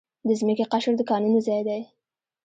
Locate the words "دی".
1.67-1.81